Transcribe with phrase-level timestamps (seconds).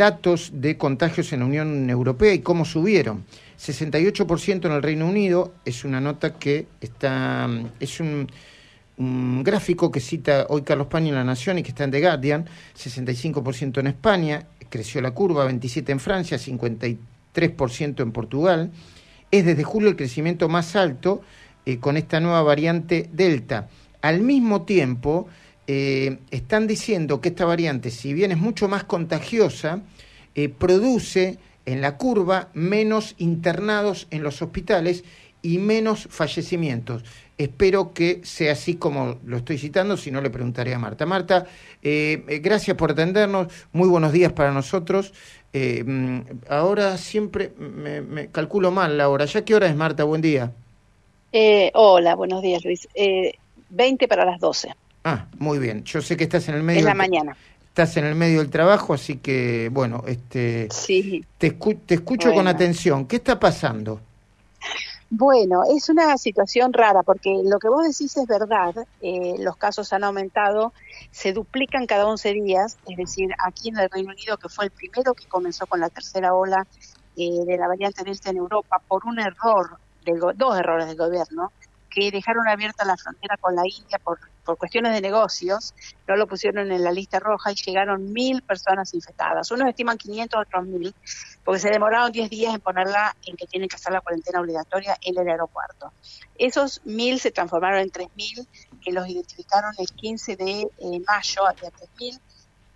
[0.00, 3.26] datos de contagios en la Unión Europea y cómo subieron.
[3.58, 7.46] 68% en el Reino Unido, es una nota que está,
[7.78, 8.26] es un,
[9.42, 12.46] gráfico que cita hoy Carlos Paño en La Nación y que está en The Guardian,
[12.76, 18.70] 65% en España, creció la curva, 27% en Francia, 53% en Portugal.
[19.30, 21.20] Es desde julio el crecimiento más alto
[21.66, 23.68] eh, con esta nueva variante Delta.
[24.00, 25.28] Al mismo tiempo,
[25.72, 29.82] eh, están diciendo que esta variante, si bien es mucho más contagiosa,
[30.34, 35.04] eh, produce en la curva menos internados en los hospitales
[35.42, 37.04] y menos fallecimientos.
[37.38, 41.06] Espero que sea así como lo estoy citando, si no le preguntaré a Marta.
[41.06, 41.46] Marta,
[41.84, 45.14] eh, gracias por atendernos, muy buenos días para nosotros.
[45.54, 49.24] Mm, ahora siempre me, calculo mal la hora.
[49.26, 50.02] ¿Ya qué hora es, Marta?
[50.02, 50.52] Buen día.
[51.74, 52.88] hola, buenos días, Luis.
[53.68, 54.74] 20 para las 12.
[55.04, 55.84] Ah, muy bien.
[55.84, 56.80] Yo sé que estás en el medio.
[56.80, 57.36] En la mañana.
[57.68, 61.24] Estás en el medio del trabajo, así que, bueno, este, sí.
[61.38, 63.06] te, te escucho con atención.
[63.06, 64.00] ¿Qué está pasando?
[65.12, 68.74] Bueno, es una situación rara porque lo que vos decís es verdad.
[69.02, 70.72] Eh, los casos han aumentado,
[71.10, 72.78] se duplican cada 11 días.
[72.88, 75.88] Es decir, aquí en el Reino Unido, que fue el primero que comenzó con la
[75.88, 76.64] tercera ola
[77.16, 81.50] eh, de la variante Delta en Europa, por un error, de, dos errores del gobierno,
[81.90, 85.74] que dejaron abierta la frontera con la India por, por cuestiones de negocios,
[86.06, 89.50] no lo pusieron en la lista roja y llegaron mil personas infectadas.
[89.50, 90.94] Unos estiman 500, otros mil,
[91.44, 94.96] porque se demoraron 10 días en ponerla en que tienen que hacer la cuarentena obligatoria
[95.02, 95.92] en el aeropuerto.
[96.38, 98.46] Esos mil se transformaron en tres mil,
[98.82, 100.68] que los identificaron el 15 de eh,
[101.06, 102.20] mayo, había tres mil,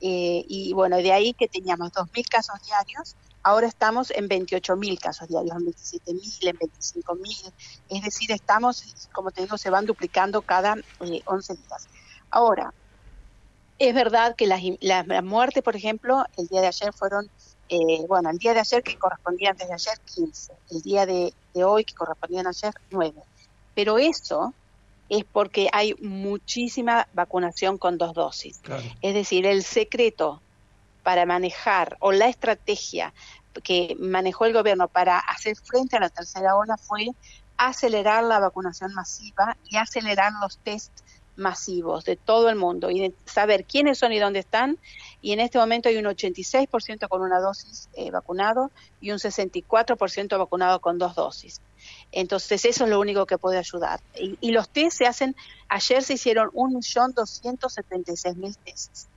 [0.00, 3.16] eh, y bueno, de ahí que teníamos dos mil casos diarios
[3.46, 7.52] Ahora estamos en 28.000 casos diarios, en 27.000, en 25.000.
[7.90, 11.88] Es decir, estamos, como te digo, se van duplicando cada 11 eh, días.
[12.28, 12.74] Ahora,
[13.78, 17.30] es verdad que las, las, muertes, por ejemplo, el día de ayer fueron,
[17.68, 20.52] eh, bueno, el día de ayer que correspondía antes de ayer, 15.
[20.72, 23.14] El día de, hoy que correspondían ayer, 9.
[23.76, 24.54] Pero eso
[25.08, 28.60] es porque hay muchísima vacunación con dos dosis.
[29.02, 30.42] Es decir, el secreto
[31.06, 33.14] para manejar o la estrategia
[33.62, 37.06] que manejó el gobierno para hacer frente a la tercera ola fue
[37.56, 40.90] acelerar la vacunación masiva y acelerar los test
[41.36, 44.78] masivos de todo el mundo y saber quiénes son y dónde están.
[45.22, 50.38] Y en este momento hay un 86% con una dosis eh, vacunado y un 64%
[50.38, 51.60] vacunado con dos dosis.
[52.10, 54.00] Entonces eso es lo único que puede ayudar.
[54.18, 55.36] Y, y los test se hacen,
[55.68, 59.08] ayer se hicieron 1.276.000 tests.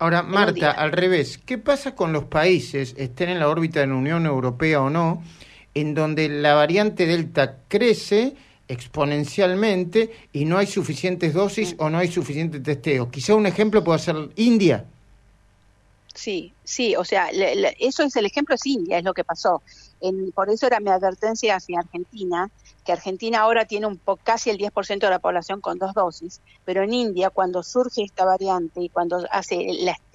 [0.00, 3.96] Ahora, Marta, al revés, ¿qué pasa con los países, estén en la órbita de la
[3.96, 5.22] Unión Europea o no,
[5.74, 8.34] en donde la variante Delta crece
[8.66, 13.10] exponencialmente y no hay suficientes dosis o no hay suficiente testeo?
[13.10, 14.86] Quizá un ejemplo puede ser India.
[16.14, 17.28] Sí, sí, o sea,
[17.78, 19.60] eso es el ejemplo es India, es lo que pasó.
[20.34, 22.48] por eso era mi advertencia hacia Argentina,
[22.84, 26.82] que Argentina ahora tiene un casi el 10% de la población con dos dosis, pero
[26.82, 29.66] en India cuando surge esta variante y cuando hace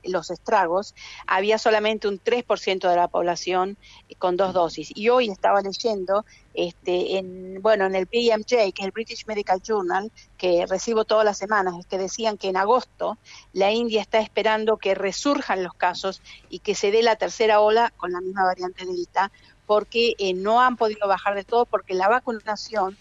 [0.04, 0.94] los estragos,
[1.28, 3.78] había solamente un 3% de la población
[4.18, 4.92] con dos dosis.
[4.96, 9.62] Y hoy estaba leyendo, este, en, bueno, en el BMJ, que es el British Medical
[9.62, 13.18] Journal, que recibo todas las semanas, que decían que en agosto
[13.54, 17.92] la India está esperando que resurjan los casos y que se dé la tercera ola
[17.98, 19.32] con la misma variante Delta
[19.66, 22.98] porque eh, no han podido bajar de todo porque la vacunación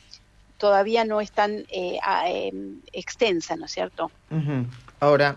[0.58, 4.10] todavía no es tan eh, em, extensa, ¿no es cierto?
[5.00, 5.36] Ahora,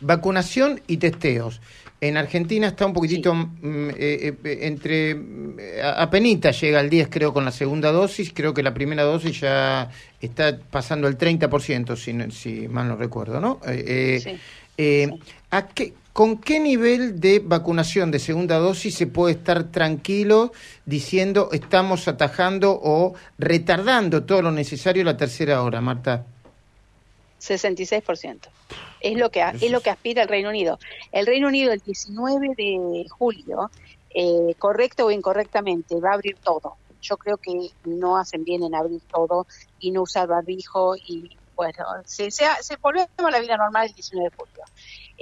[0.00, 1.60] vacunación y testeos.
[2.00, 5.16] En Argentina está un poquitito mm, eh, entre
[5.84, 9.88] apenas llega al 10 creo con la segunda dosis, creo que la primera dosis ya
[10.20, 13.60] está pasando el 30% si, si mal no recuerdo, ¿no?
[13.64, 14.40] sí.
[15.50, 20.52] ¿A qué, ¿Con qué nivel de vacunación de segunda dosis se puede estar tranquilo
[20.84, 26.26] diciendo estamos atajando o retardando todo lo necesario la tercera hora, Marta?
[27.40, 28.40] 66%.
[29.00, 30.78] Es lo que es lo que aspira el Reino Unido.
[31.12, 33.70] El Reino Unido el 19 de julio,
[34.14, 36.76] eh, correcto o incorrectamente, va a abrir todo.
[37.00, 39.46] Yo creo que no hacen bien en abrir todo
[39.80, 43.94] y no usar barbijo y bueno, se, se, se volvemos a la vida normal el
[43.94, 44.51] 19 de julio.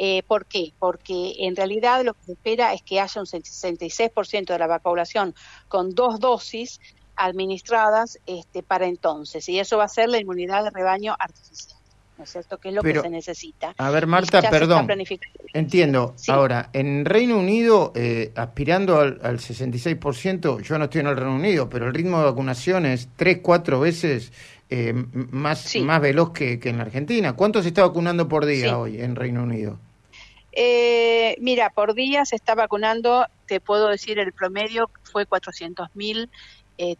[0.02, 0.72] Eh, ¿Por qué?
[0.78, 5.34] Porque en realidad lo que se espera es que haya un 66% de la población
[5.68, 6.80] con dos dosis
[7.16, 11.78] administradas este, para entonces, y eso va a ser la inmunidad de rebaño artificial.
[12.16, 12.56] ¿no es cierto?
[12.56, 13.74] Que es lo que se necesita.
[13.76, 14.88] A ver, Marta, perdón.
[15.52, 16.14] Entiendo.
[16.28, 21.68] Ahora, en Reino Unido, eh, aspirando al, 66%, yo no estoy en el Reino Unido,
[21.68, 24.32] pero el ritmo de vacunación es tres, cuatro veces
[24.70, 27.34] eh, más, más veloz que, en la Argentina.
[27.34, 29.78] ¿Cuánto se está vacunando por día hoy en Reino Unido?
[30.52, 36.30] Eh, mira, por día se está vacunando, te puedo decir, el promedio fue 400 mil.
[36.82, 36.96] Eh,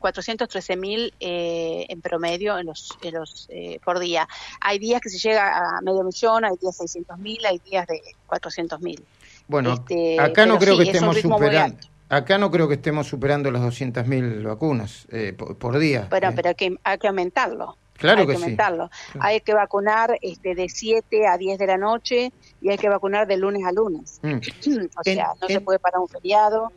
[0.00, 4.26] 413 mil eh, en promedio en los, en los eh, por día.
[4.60, 8.00] Hay días que se llega a medio millón, hay días 600 mil, hay días de
[8.26, 9.04] 400 mil.
[9.46, 11.78] Bueno, este, acá no creo que estemos superando.
[12.10, 16.08] Acá no creo que estemos superando las 200.000 vacunas eh, por, día.
[16.10, 17.76] Bueno, pero hay que, hay que aumentarlo.
[17.92, 18.90] Claro hay que, aumentarlo.
[19.20, 23.26] Hay que vacunar este, de 7 a 10 de la noche y hay que vacunar
[23.26, 24.20] de lunes a lunes.
[24.22, 24.36] Mm.
[24.98, 26.72] o sea, no se puede parar un feriado.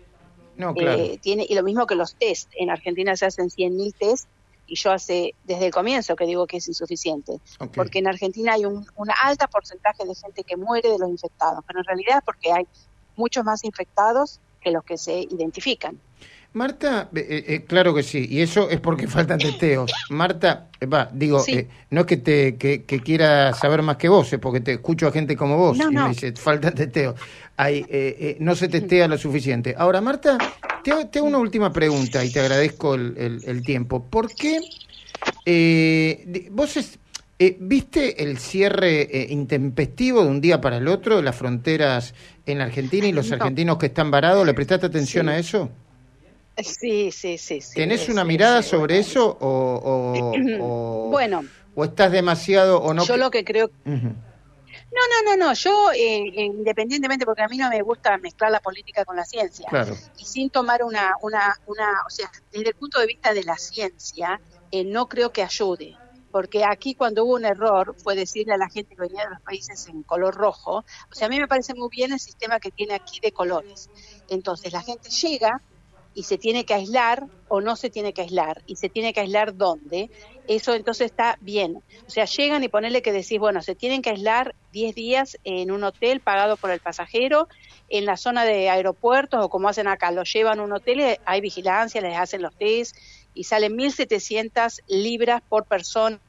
[0.56, 1.01] No, claro.
[1.01, 2.51] Eh, tiene, y lo mismo que los test.
[2.56, 4.27] En Argentina se hacen 100.000 test
[4.68, 7.39] y yo hace desde el comienzo que digo que es insuficiente.
[7.75, 11.63] Porque en Argentina hay un, un alto porcentaje de gente que muere de los infectados,
[11.68, 12.68] pero en realidad es porque hay
[13.15, 16.00] muchos más infectados que los que se identifican.
[16.53, 19.91] Marta, eh, eh, eh, claro que sí, y eso es porque faltan testeos.
[20.11, 21.44] Marta, va, digo,
[21.89, 25.11] no es que te que, quiera saber más que vos, es porque te escucho a
[25.11, 27.19] gente como vos y me dice, faltan testeos.
[27.57, 29.73] Hay, no se testea lo suficiente.
[29.75, 30.38] Ahora, Marta,
[30.83, 34.03] te, hago una última pregunta y te agradezco el, tiempo.
[34.03, 34.59] ¿Por qué
[36.51, 37.00] vos
[37.59, 42.13] viste el cierre intempestivo de un día para el otro de las fronteras
[42.45, 44.45] en Argentina y los argentinos que están varados?
[44.45, 45.71] ¿Le prestaste atención a eso?
[46.57, 47.59] Sí, sí, sí.
[47.73, 51.45] ¿Tenés una mirada sobre eso o, bueno,
[51.75, 53.05] o estás demasiado o no?
[53.05, 53.71] Yo lo que creo...
[53.85, 55.53] No, no, no, no.
[55.53, 59.67] Yo, eh, independientemente, porque a mí no me gusta mezclar la política con la ciencia,
[59.67, 59.95] claro.
[60.19, 63.57] y sin tomar una, una, una, o sea, desde el punto de vista de la
[63.57, 64.39] ciencia,
[64.71, 65.97] eh, no creo que ayude
[66.33, 69.41] porque aquí cuando hubo un error fue decirle a la gente que venía de los
[69.41, 70.77] países en color rojo,
[71.11, 73.91] o sea, a mí me parece muy bien el sistema que tiene aquí de colores.
[74.29, 75.61] Entonces la gente llega
[76.13, 79.19] y se tiene que aislar o no se tiene que aislar y se tiene que
[79.19, 80.10] aislar dónde,
[80.48, 81.77] eso entonces está bien.
[81.77, 85.71] O sea, llegan y ponerle que decís, bueno, se tienen que aislar 10 días en
[85.71, 87.48] un hotel pagado por el pasajero,
[87.89, 91.42] en la zona de aeropuertos o como hacen acá, lo llevan a un hotel, hay
[91.42, 92.98] vigilancia, les hacen los test
[93.33, 96.19] y salen 1.700 libras por persona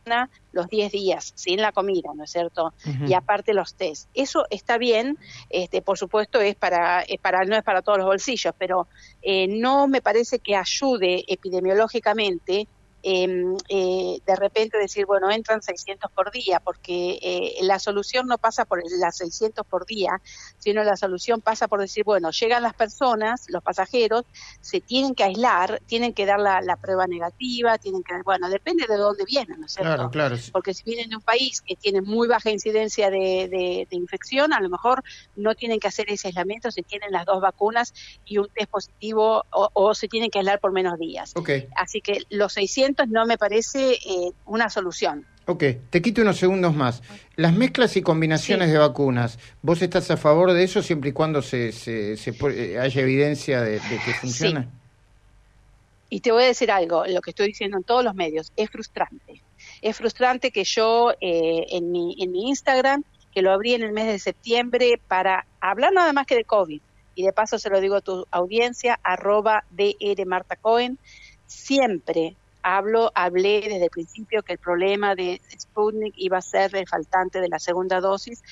[0.53, 2.73] los 10 días, sin la comida, ¿no es cierto?
[3.07, 4.09] Y aparte los test.
[4.15, 5.19] Eso está bien,
[5.51, 8.87] este, por supuesto es para, es para, no es para todos los bolsillos, pero
[9.23, 12.69] eh, no me parece que ayude epidemiológicamente
[13.05, 18.83] de repente decir, bueno, entran 600 por día, porque eh, la solución no pasa por
[18.99, 20.21] las 600 por día,
[20.59, 24.25] sino la solución pasa por decir, bueno, llegan las personas, los pasajeros,
[24.61, 28.97] se tienen que aislar, tienen que dar la, prueba negativa, tienen que, bueno, depende de
[28.97, 29.95] dónde vienen, ¿no es cierto?
[29.95, 30.37] Claro, claro.
[30.53, 34.69] Porque si vienen de un país que tiene muy baja incidencia de, infección, a lo
[34.69, 35.03] mejor
[35.37, 39.45] no tienen que hacer ese aislamiento, se tienen las dos vacunas y un test positivo
[39.51, 41.35] o, se tienen que aislar por menos días.
[41.77, 45.27] Así que los 600 no me parece eh, una solución.
[45.47, 47.03] Ok, te quito unos segundos más.
[47.37, 51.43] Las mezclas y combinaciones de vacunas, ¿vos estás a favor de eso siempre y cuando
[51.43, 54.71] se, se, eh, haya evidencia de, que funciona?
[56.09, 58.71] Y te voy a decir algo, lo que estoy diciendo en todos los medios, es
[58.71, 59.43] frustrante.
[59.83, 63.93] Es frustrante que yo eh, en, mi, en mi Instagram, que lo abrí en el
[63.93, 66.81] mes de septiembre para hablar nada más que de COVID,
[67.17, 70.99] y de paso se lo digo a tu audiencia, arroba DR Marta Cohen,
[71.47, 76.89] siempre hablo, hablé desde el principio que el problema de Sputnik iba a ser el
[76.89, 78.43] faltante de la segunda dosis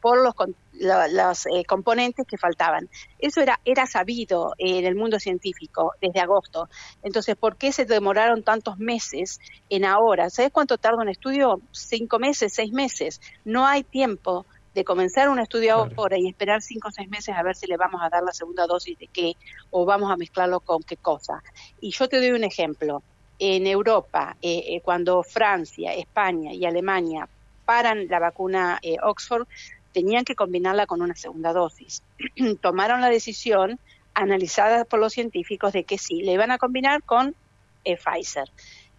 [0.00, 0.34] por los,
[0.72, 2.88] los eh, componentes que faltaban.
[3.18, 6.68] Eso era, era sabido en el mundo científico desde agosto.
[7.02, 10.30] Entonces, ¿por qué se demoraron tantos meses en ahora?
[10.30, 11.60] ¿Sabes cuánto tarda un estudio?
[11.70, 13.20] Cinco meses, seis meses.
[13.44, 17.42] No hay tiempo de comenzar un estudio ahora y esperar cinco o seis meses a
[17.42, 19.34] ver si le vamos a dar la segunda dosis de qué
[19.70, 21.42] o vamos a mezclarlo con qué cosa.
[21.80, 23.02] Y yo te doy un ejemplo
[23.40, 27.26] en Europa, eh, eh, cuando Francia, España y Alemania
[27.64, 29.48] paran la vacuna eh, Oxford,
[29.92, 32.02] tenían que combinarla con una segunda dosis.
[32.60, 33.80] Tomaron la decisión,
[34.12, 37.34] analizada por los científicos, de que sí, le iban a combinar con
[37.82, 38.50] Pfizer.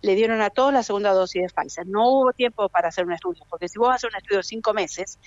[0.01, 1.85] Le dieron a todos la segunda dosis de Pfizer.
[1.85, 4.73] No hubo tiempo para hacer un estudio, porque si vos haces un estudio de cinco
[4.73, 5.19] meses,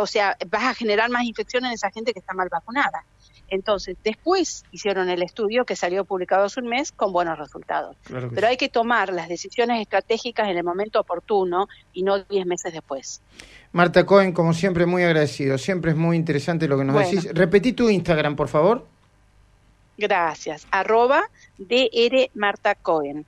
[0.00, 3.04] o sea, vas a generar más infección en esa gente que está mal vacunada.
[3.50, 7.96] Entonces, después hicieron el estudio que salió publicado hace un mes con buenos resultados.
[8.06, 12.72] Pero hay que tomar las decisiones estratégicas en el momento oportuno y no diez meses
[12.74, 13.22] después.
[13.72, 15.56] Marta Cohen, como siempre, muy agradecido.
[15.56, 17.32] Siempre es muy interesante lo que nos decís.
[17.32, 18.86] Repetí tu Instagram, por favor.
[19.96, 20.66] Gracias.
[20.70, 21.22] Arroba
[21.56, 23.24] DR Marta Cohen.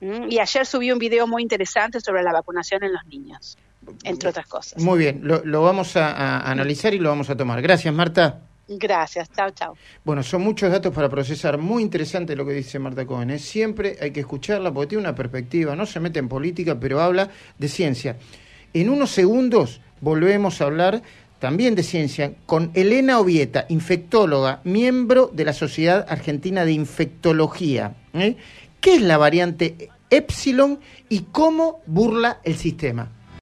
[0.00, 3.58] Mm, y ayer subí un video muy interesante sobre la vacunación en los niños,
[4.04, 4.82] entre otras cosas.
[4.82, 7.60] Muy bien, lo, vamos a analizar y lo vamos a tomar.
[7.62, 8.42] Gracias, Marta.
[8.68, 9.76] Gracias, chao, chao.
[10.04, 11.56] Bueno, son muchos datos para procesar.
[11.56, 13.30] Muy interesante lo que dice Marta Cohen.
[13.30, 13.38] ¿eh?
[13.38, 17.30] Siempre hay que escucharla porque tiene una perspectiva, no se mete en política, pero habla
[17.58, 18.16] de ciencia.
[18.74, 21.02] En unos segundos volvemos a hablar
[21.38, 27.94] también de ciencia, con Elena Ovieta, infectóloga, miembro de la Sociedad Argentina de Infectología.
[28.12, 28.36] ¿eh?
[28.80, 33.12] ¿Qué es la variante Epsilon y cómo burla el sistema?